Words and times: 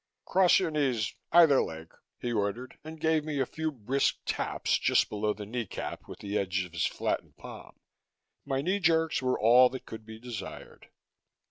"Cross 0.25 0.57
your 0.57 0.71
knees, 0.71 1.13
either 1.31 1.61
leg!" 1.61 1.93
he 2.19 2.33
ordered 2.33 2.79
and 2.83 2.99
gave 2.99 3.23
me 3.23 3.39
a 3.39 3.45
few 3.45 3.71
brisk 3.71 4.15
taps 4.25 4.79
just 4.79 5.09
below 5.09 5.31
the 5.31 5.45
knee 5.45 5.67
cap 5.67 6.07
with 6.07 6.17
the 6.21 6.39
edge 6.39 6.63
of 6.63 6.73
his 6.73 6.87
flattened 6.87 7.37
palm. 7.37 7.79
My 8.43 8.63
knee 8.63 8.79
jerks 8.79 9.21
were 9.21 9.39
all 9.39 9.69
that 9.69 9.85
could 9.85 10.03
be 10.03 10.17
desired. 10.17 10.89